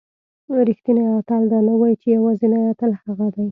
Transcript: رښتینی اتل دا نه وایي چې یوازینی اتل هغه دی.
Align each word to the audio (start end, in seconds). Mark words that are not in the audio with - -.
رښتینی 0.69 1.03
اتل 1.15 1.43
دا 1.51 1.59
نه 1.67 1.73
وایي 1.79 1.95
چې 2.01 2.07
یوازینی 2.17 2.59
اتل 2.71 2.91
هغه 3.03 3.27
دی. 3.35 3.45